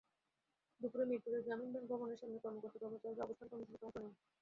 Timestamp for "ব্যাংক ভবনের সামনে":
1.71-2.37